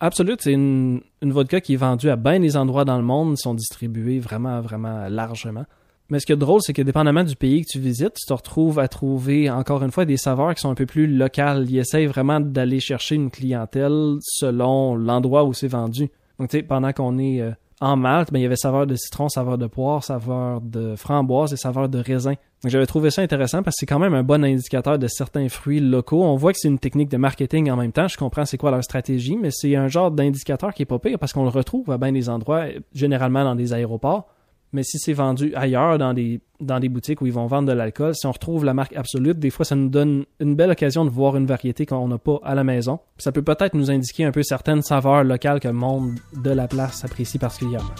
[0.00, 3.34] Absolute, c'est une, une vodka qui est vendue à bien des endroits dans le monde,
[3.38, 5.66] ils sont distribués vraiment, vraiment largement.
[6.10, 8.32] Mais ce qui est drôle, c'est que dépendamment du pays que tu visites, tu te
[8.32, 11.66] retrouves à trouver encore une fois des saveurs qui sont un peu plus locales.
[11.70, 16.10] Ils essayent vraiment d'aller chercher une clientèle selon l'endroit où c'est vendu.
[16.38, 18.96] Donc tu sais, pendant qu'on est euh, en Malte, ben, il y avait saveur de
[18.96, 22.34] citron, saveur de poire, saveur de framboise et saveur de raisin.
[22.62, 25.48] Donc j'avais trouvé ça intéressant parce que c'est quand même un bon indicateur de certains
[25.48, 26.22] fruits locaux.
[26.22, 28.08] On voit que c'est une technique de marketing en même temps.
[28.08, 31.18] Je comprends c'est quoi leur stratégie, mais c'est un genre d'indicateur qui est pas pire
[31.18, 34.26] parce qu'on le retrouve à bien des endroits, généralement dans des aéroports.
[34.72, 37.72] Mais si c'est vendu ailleurs, dans des, dans des boutiques où ils vont vendre de
[37.72, 41.04] l'alcool, si on retrouve la marque absolue, des fois, ça nous donne une belle occasion
[41.04, 43.00] de voir une variété qu'on n'a pas à la maison.
[43.18, 46.68] ça peut peut-être nous indiquer un peu certaines saveurs locales que le monde de la
[46.68, 47.90] place apprécie particulièrement.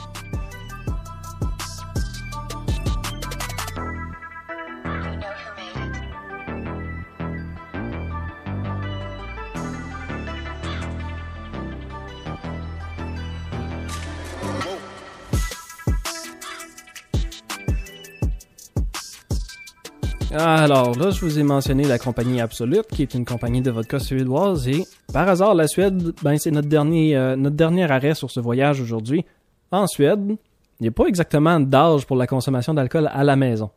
[20.32, 23.98] Alors là, je vous ai mentionné la compagnie Absolute, qui est une compagnie de vodka
[23.98, 28.30] suédoise, et par hasard, la Suède, ben c'est notre dernier, euh, notre dernier arrêt sur
[28.30, 29.24] ce voyage aujourd'hui.
[29.72, 33.70] En Suède, il n'y a pas exactement d'âge pour la consommation d'alcool à la maison.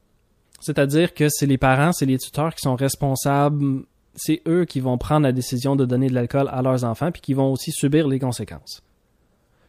[0.61, 3.81] C'est-à-dire que c'est les parents, c'est les tuteurs qui sont responsables,
[4.15, 7.21] c'est eux qui vont prendre la décision de donner de l'alcool à leurs enfants, puis
[7.21, 8.83] qui vont aussi subir les conséquences.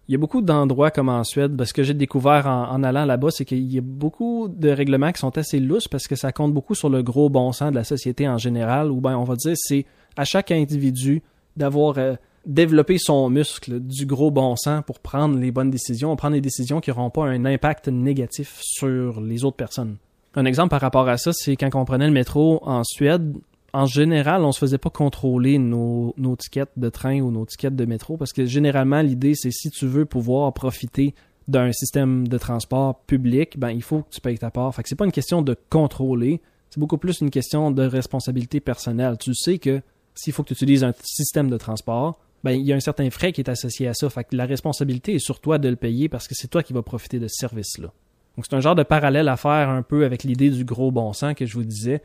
[0.08, 1.62] Il y a beaucoup d'endroits comme en Suède.
[1.64, 5.20] Ce que j'ai découvert en, allant là-bas, c'est qu'il y a beaucoup de règlements qui
[5.20, 7.84] sont assez lousses parce que ça compte beaucoup sur le gros bon sens de la
[7.84, 8.90] société en général.
[8.90, 9.86] Ou ben, on va dire, c'est
[10.16, 11.22] à chaque individu
[11.56, 16.34] d'avoir euh, développé son muscle du gros bon sens pour prendre les bonnes décisions, prendre
[16.34, 19.96] des décisions qui n'auront pas un impact négatif sur les autres personnes.
[20.34, 23.34] Un exemple par rapport à ça, c'est quand on prenait le métro en Suède,
[23.74, 27.84] en général, on se faisait pas contrôler nos, tickets de train ou nos tickets de
[27.84, 31.12] métro parce que généralement, l'idée, c'est si tu veux pouvoir profiter
[31.48, 34.72] d'un système de transport public, ben, il faut que tu payes ta part.
[34.72, 38.60] Fait que c'est pas une question de contrôler, c'est beaucoup plus une question de responsabilité
[38.60, 39.18] personnelle.
[39.18, 39.82] Tu sais que
[40.14, 43.10] s'il faut que tu utilises un système de transport, ben, il y a un certain
[43.10, 44.08] frais qui est associé à ça.
[44.08, 46.72] Fait que la responsabilité est sur toi de le payer parce que c'est toi qui
[46.72, 47.92] vas profiter de ce service-là.
[48.36, 51.12] Donc c'est un genre de parallèle à faire un peu avec l'idée du gros bon
[51.12, 52.02] sens que je vous disais.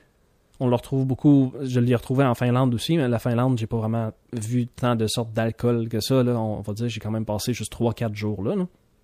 [0.60, 1.54] On le retrouve beaucoup.
[1.62, 5.08] Je l'ai retrouvé en Finlande aussi, mais la Finlande, j'ai pas vraiment vu tant de
[5.08, 6.22] sortes d'alcool que ça.
[6.22, 6.38] Là.
[6.38, 8.56] On va dire j'ai quand même passé juste 3-4 jours là,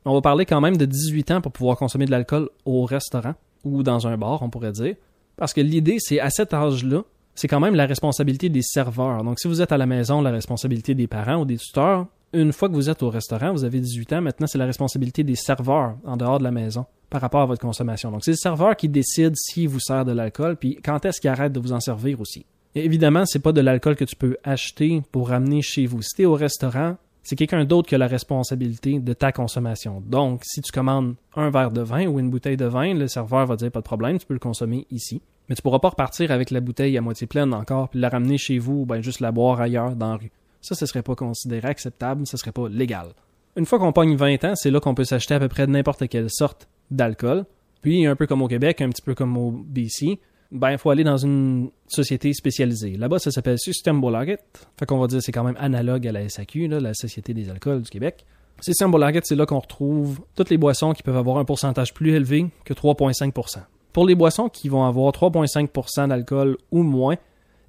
[0.03, 3.35] On va parler quand même de 18 ans pour pouvoir consommer de l'alcool au restaurant
[3.63, 4.95] ou dans un bar, on pourrait dire.
[5.37, 9.23] Parce que l'idée, c'est à cet âge-là, c'est quand même la responsabilité des serveurs.
[9.23, 12.51] Donc si vous êtes à la maison, la responsabilité des parents ou des tuteurs, une
[12.51, 15.35] fois que vous êtes au restaurant, vous avez 18 ans, maintenant c'est la responsabilité des
[15.35, 18.11] serveurs en dehors de la maison par rapport à votre consommation.
[18.11, 21.29] Donc c'est le serveur qui décide s'il vous sert de l'alcool, puis quand est-ce qu'il
[21.29, 22.45] arrête de vous en servir aussi.
[22.75, 26.01] Et évidemment, c'est pas de l'alcool que tu peux acheter pour ramener chez vous.
[26.01, 30.03] Si tu es au restaurant, c'est quelqu'un d'autre qui a la responsabilité de ta consommation.
[30.05, 33.47] Donc, si tu commandes un verre de vin ou une bouteille de vin, le serveur
[33.47, 35.21] va dire pas de problème, tu peux le consommer ici.
[35.47, 38.37] Mais tu pourras pas repartir avec la bouteille à moitié pleine encore, puis la ramener
[38.37, 40.31] chez vous ou bien juste la boire ailleurs dans la rue.
[40.61, 43.07] Ça, ce serait pas considéré acceptable, ce serait pas légal.
[43.55, 46.07] Une fois qu'on pogne 20 ans, c'est là qu'on peut s'acheter à peu près n'importe
[46.09, 47.45] quelle sorte d'alcool.
[47.81, 50.19] Puis, un peu comme au Québec, un petit peu comme au BC,
[50.51, 52.97] ben, il faut aller dans une société spécialisée.
[52.97, 54.39] Là-bas, ça s'appelle Systembolaget.
[54.77, 57.81] Fait qu'on va dire c'est quand même analogue à la SAQ, la Société des alcools
[57.81, 58.25] du Québec.
[58.61, 62.47] Systembolaget, c'est là qu'on retrouve toutes les boissons qui peuvent avoir un pourcentage plus élevé
[62.63, 63.59] que 3,5%
[63.91, 67.15] Pour les boissons qui vont avoir 3,5% d'alcool ou moins,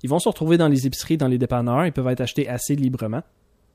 [0.02, 2.76] ils vont se retrouver dans les épiceries, dans les dépanneurs, ils peuvent être achetés assez
[2.76, 3.22] librement.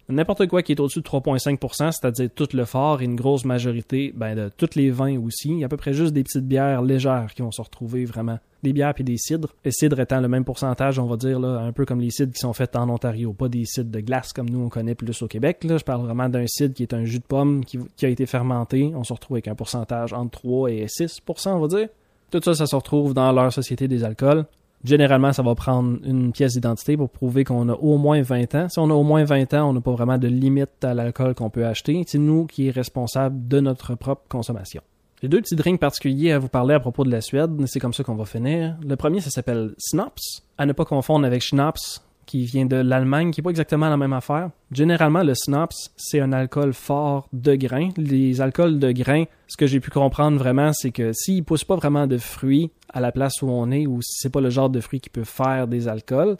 [0.09, 4.11] N'importe quoi qui est au-dessus de 3,5%, c'est-à-dire tout le fort et une grosse majorité
[4.15, 5.49] ben, de tous les vins aussi.
[5.49, 8.05] Il y a à peu près juste des petites bières légères qui vont se retrouver
[8.05, 8.39] vraiment.
[8.63, 9.49] Des bières puis des cidres.
[9.65, 12.39] Les cidres étant le même pourcentage, on va dire, un peu comme les cidres qui
[12.39, 13.33] sont faits en Ontario.
[13.33, 15.59] Pas des cidres de glace comme nous on connaît plus au Québec.
[15.67, 18.91] Je parle vraiment d'un cidre qui est un jus de pomme qui a été fermenté.
[18.95, 21.87] On se retrouve avec un pourcentage entre 3 et 6%, on va dire.
[22.29, 24.45] Tout ça, ça se retrouve dans leur société des alcools.
[24.83, 28.69] Généralement, ça va prendre une pièce d'identité pour prouver qu'on a au moins 20 ans.
[28.69, 31.35] Si on a au moins 20 ans, on n'a pas vraiment de limite à l'alcool
[31.35, 32.03] qu'on peut acheter.
[32.07, 34.81] C'est nous qui est responsable de notre propre consommation.
[35.21, 37.51] J'ai deux petits drinks particuliers à vous parler à propos de la Suède.
[37.67, 38.75] C'est comme ça qu'on va finir.
[38.83, 40.43] Le premier, ça s'appelle Snaps.
[40.57, 43.97] À ne pas confondre avec Schnaps, qui vient de l'Allemagne, qui n'est pas exactement la
[43.97, 44.49] même affaire.
[44.71, 47.89] Généralement, le Snaps, c'est un alcool fort de grain.
[47.97, 51.65] Les alcools de grain, ce que j'ai pu comprendre vraiment, c'est que s'ils ne poussent
[51.65, 54.49] pas vraiment de fruits à la place où on est, ou si c'est pas le
[54.49, 56.38] genre de fruits qui peut faire des alcools,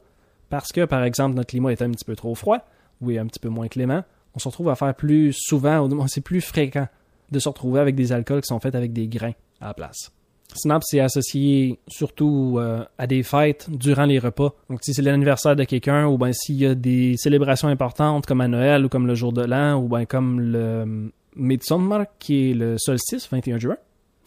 [0.50, 2.60] parce que, par exemple, notre climat est un petit peu trop froid,
[3.02, 4.04] ou est un petit peu moins clément,
[4.36, 6.88] on se retrouve à faire plus souvent, c'est plus fréquent
[7.32, 10.12] de se retrouver avec des alcools qui sont faits avec des grains à la place.
[10.54, 14.54] Snap, c'est associé surtout euh, à des fêtes durant les repas.
[14.70, 18.42] Donc, si c'est l'anniversaire de quelqu'un, ou bien s'il y a des célébrations importantes comme
[18.42, 22.54] à Noël ou comme le jour de l'an, ou bien comme le Midsommar, qui est
[22.54, 23.78] le solstice, 21 juin.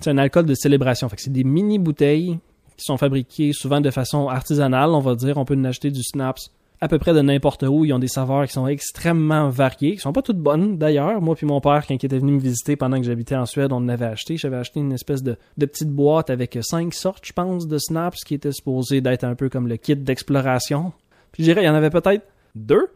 [0.05, 1.09] C'est un alcool de célébration.
[1.09, 2.39] Fait c'est des mini bouteilles
[2.77, 5.39] qui sont fabriquées souvent de façon artisanale, on va dire.
[5.39, 6.51] On peut en acheter du snaps
[6.83, 7.87] à peu près de n'importe où.
[7.87, 11.23] Ils ont des saveurs qui sont extrêmement variées, qui sont pas toutes bonnes d'ailleurs.
[11.23, 13.73] Moi puis mon père, quand il était venu me visiter pendant que j'habitais en Suède,
[13.73, 14.37] on en avait acheté.
[14.37, 18.35] J'avais acheté une espèce de, petite boîte avec cinq sortes, je pense, de snaps qui
[18.35, 20.93] étaient supposés d'être un peu comme le kit d'exploration.
[21.33, 22.89] Puis je dirais, il y en avait peut-être deux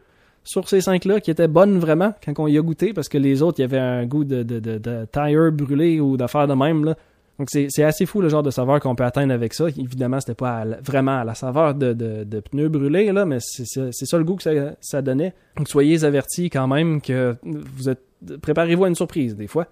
[0.43, 3.41] sur ces cinq-là qui étaient bonnes vraiment quand on y a goûté parce que les
[3.41, 6.85] autres, il y avait un goût de, de, de, tire brûlé ou d'affaires de même.
[6.85, 6.95] Là.
[7.39, 9.67] Donc c'est assez fou le genre de saveur qu'on peut atteindre avec ça.
[9.69, 14.17] Évidemment, c'était pas vraiment à la saveur de, de, pneus brûlés, là, mais c'est ça
[14.17, 15.33] le goût que ça, ça, donnait.
[15.55, 18.01] Donc soyez avertis quand même que vous êtes.
[18.41, 19.67] Préparez-vous à une surprise des fois.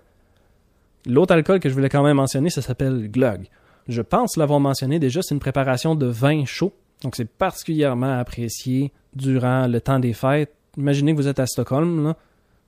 [1.05, 3.47] L'autre alcool que je voulais quand même mentionner, ça s'appelle Glug.
[3.89, 6.73] Je pense l'avoir mentionné déjà, c'est une préparation de vin chaud.
[7.03, 10.53] Donc c'est particulièrement apprécié durant le temps des fêtes.
[10.77, 12.13] Imaginez que vous êtes à Stockholm.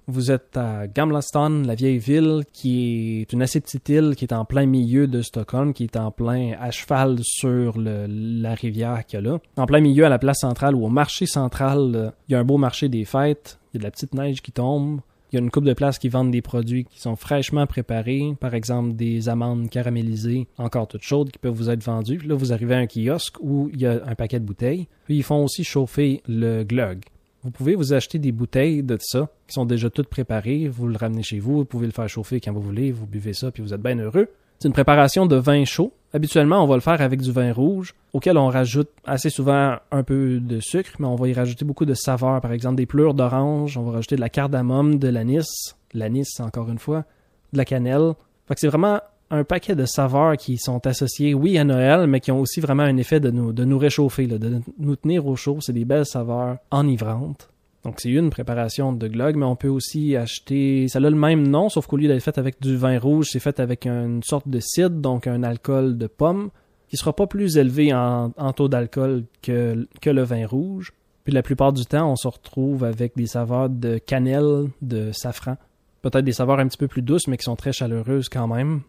[0.07, 4.33] Vous êtes à Gamlaston, la vieille ville, qui est une assez petite île qui est
[4.33, 9.19] en plein milieu de Stockholm, qui est en plein à cheval sur la rivière qu'il
[9.19, 9.37] y a là.
[9.55, 12.39] En plein milieu à la place centrale ou au marché central, euh, il y a
[12.39, 15.01] un beau marché des fêtes, il y a de la petite neige qui tombe.
[15.31, 18.35] Il y a une coupe de places qui vendent des produits qui sont fraîchement préparés,
[18.39, 22.17] par exemple des amandes caramélisées, encore toutes chaudes, qui peuvent vous être vendues.
[22.25, 24.87] Là, vous arrivez à un kiosque où il y a un paquet de bouteilles.
[25.05, 27.01] Puis ils font aussi chauffer le glug.
[27.43, 30.67] Vous pouvez vous acheter des bouteilles de ça qui sont déjà toutes préparées.
[30.67, 33.33] Vous le ramenez chez vous, vous pouvez le faire chauffer quand vous voulez, vous buvez
[33.33, 34.27] ça puis vous êtes bien heureux.
[34.59, 35.93] C'est une préparation de vin chaud.
[36.13, 40.03] Habituellement, on va le faire avec du vin rouge, auquel on rajoute assez souvent un
[40.03, 42.41] peu de sucre, mais on va y rajouter beaucoup de saveurs.
[42.41, 46.69] Par exemple, des pleurs d'orange, on va rajouter de la cardamome, de l'anis, l'anis encore
[46.69, 47.05] une fois,
[47.53, 48.13] de la cannelle.
[48.47, 48.99] Fait que c'est vraiment
[49.31, 52.83] un paquet de saveurs qui sont associées, oui, à Noël, mais qui ont aussi vraiment
[52.83, 55.59] un effet de nous, de nous réchauffer, de nous tenir au chaud.
[55.61, 57.49] C'est des belles saveurs enivrantes.
[57.83, 60.87] Donc, c'est une préparation de glog, mais on peut aussi acheter.
[60.89, 63.39] Ça a le même nom, sauf qu'au lieu d'être fait avec du vin rouge, c'est
[63.39, 66.49] fait avec une sorte de cidre, donc un alcool de pomme,
[66.89, 70.91] qui sera pas plus élevé en, taux d'alcool que, que le vin rouge.
[71.23, 75.55] Puis la plupart du temps, on se retrouve avec des saveurs de cannelle, de safran.
[76.01, 78.81] Peut-être des saveurs un petit peu plus douces, mais qui sont très chaleureuses quand même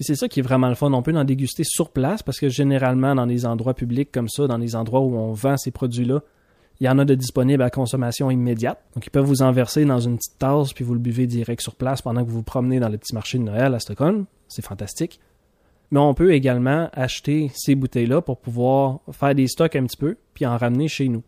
[0.00, 0.92] c'est ça qui est vraiment le fun.
[0.92, 4.46] On peut en déguster sur place parce que généralement, dans des endroits publics comme ça,
[4.46, 6.22] dans des endroits où on vend ces produits-là,
[6.80, 8.82] il y en a de disponibles à consommation immédiate.
[8.94, 11.62] Donc, ils peuvent vous en verser dans une petite tasse puis vous le buvez direct
[11.62, 14.24] sur place pendant que vous vous promenez dans le petit marché de Noël à Stockholm.
[14.48, 15.20] C'est fantastique.
[15.92, 20.16] Mais on peut également acheter ces bouteilles-là pour pouvoir faire des stocks un petit peu
[20.32, 21.22] puis en ramener chez nous.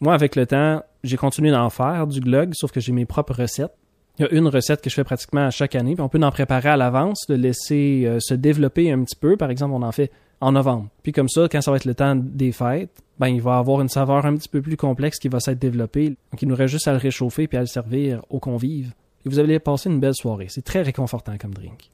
[0.00, 3.34] Moi, avec le temps, j'ai continué d'en faire du glug, sauf que j'ai mes propres
[3.34, 3.74] recettes.
[4.18, 6.30] Il y a une recette que je fais pratiquement chaque année, puis on peut en
[6.30, 9.36] préparer à l'avance, de laisser euh, se développer un petit peu.
[9.36, 10.88] Par exemple, on en fait en novembre.
[11.02, 13.80] Puis comme ça, quand ça va être le temps des fêtes, ben il va avoir
[13.80, 16.10] une saveur un petit peu plus complexe qui va s'être développée.
[16.10, 18.92] Donc il nous reste juste à le réchauffer puis à le servir aux convives.
[19.24, 20.46] Et vous allez passer une belle soirée.
[20.48, 21.90] C'est très réconfortant comme drink.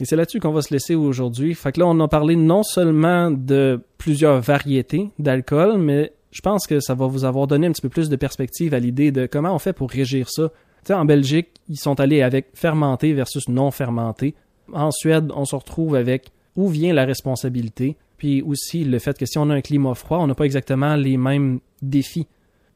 [0.00, 1.54] Et c'est là-dessus qu'on va se laisser aujourd'hui.
[1.54, 6.66] Fait que là, on a parlé non seulement de plusieurs variétés d'alcool, mais je pense
[6.66, 9.26] que ça va vous avoir donné un petit peu plus de perspective à l'idée de
[9.26, 10.50] comment on fait pour régir ça
[10.88, 14.34] sais, en Belgique, ils sont allés avec fermenté versus non fermenté.
[14.72, 19.26] En Suède, on se retrouve avec où vient la responsabilité, puis aussi le fait que
[19.26, 22.26] si on a un climat froid, on n'a pas exactement les mêmes défis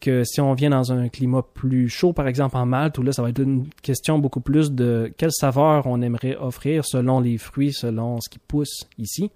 [0.00, 3.12] que si on vient dans un climat plus chaud, par exemple en Malte, où là,
[3.12, 7.38] ça va être une question beaucoup plus de quelle saveur on aimerait offrir selon les
[7.38, 9.30] fruits, selon ce qui pousse ici.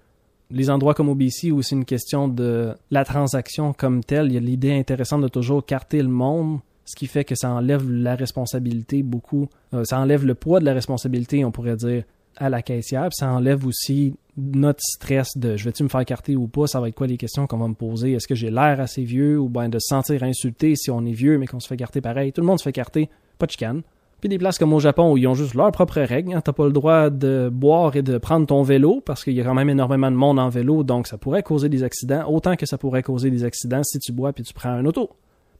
[0.51, 4.33] Les endroits comme au BC, où c'est une question de la transaction comme telle, il
[4.33, 7.89] y a l'idée intéressante de toujours carter le monde ce qui fait que ça enlève
[7.89, 12.03] la responsabilité beaucoup, euh, ça enlève le poids de la responsabilité, on pourrait dire,
[12.37, 16.35] à la caissière, puis ça enlève aussi notre stress de je vais-tu me faire carter
[16.35, 18.49] ou pas, ça va être quoi les questions qu'on va me poser, est-ce que j'ai
[18.49, 21.59] l'air assez vieux ou bien de se sentir insulté si on est vieux mais qu'on
[21.59, 23.81] se fait carter pareil, tout le monde se fait carter, pas de chicane.
[24.21, 26.41] Puis des places comme au Japon où ils ont juste leurs propres règles, hein.
[26.41, 29.43] t'as pas le droit de boire et de prendre ton vélo parce qu'il y a
[29.43, 32.67] quand même énormément de monde en vélo, donc ça pourrait causer des accidents, autant que
[32.67, 35.09] ça pourrait causer des accidents si tu bois puis tu prends un auto.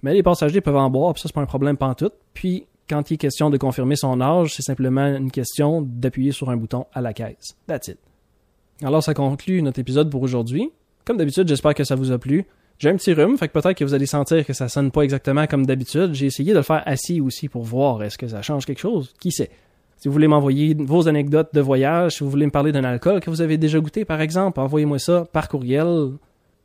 [0.03, 2.13] Mais les passagers peuvent en boire, puis ça, c'est pas un problème pantoute.
[2.33, 6.49] Puis, quand il est question de confirmer son âge, c'est simplement une question d'appuyer sur
[6.49, 7.55] un bouton à la caisse.
[7.67, 7.97] That's it.
[8.83, 10.71] Alors, ça conclut notre épisode pour aujourd'hui.
[11.05, 12.45] Comme d'habitude, j'espère que ça vous a plu.
[12.79, 15.03] J'ai un petit rhume, fait que peut-être que vous allez sentir que ça sonne pas
[15.03, 16.13] exactement comme d'habitude.
[16.13, 19.13] J'ai essayé de le faire assis aussi pour voir est-ce que ça change quelque chose.
[19.19, 19.51] Qui sait?
[19.97, 23.19] Si vous voulez m'envoyer vos anecdotes de voyage, si vous voulez me parler d'un alcool
[23.19, 26.13] que vous avez déjà goûté, par exemple, envoyez-moi ça par courriel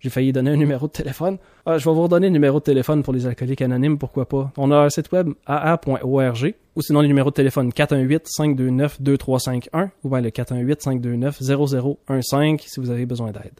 [0.01, 1.39] j'ai failli donner un numéro de téléphone.
[1.65, 4.53] Ah, je vais vous redonner le numéro de téléphone pour les alcooliques anonymes, pourquoi pas.
[4.57, 10.21] On a un site web aa.org ou sinon le numéro de téléphone 418-529-2351 ou bien
[10.21, 13.55] le 418-529-0015 si vous avez besoin d'aide.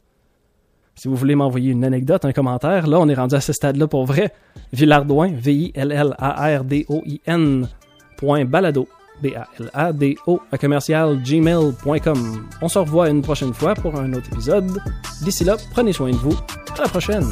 [0.94, 3.87] Si vous voulez m'envoyer une anecdote, un commentaire, là, on est rendu à ce stade-là
[3.87, 4.33] pour vrai.
[4.72, 7.68] Villardoin, V-I-L-L-A-R-D-O-I-N,
[8.16, 8.88] point balado,
[9.22, 12.48] B-A-L-A-D-O, à commercial gmail.com.
[12.62, 14.81] On se revoit une prochaine fois pour un autre épisode.
[15.22, 16.37] D'ici là, prenez soin de vous.
[16.76, 17.26] À la prochaine!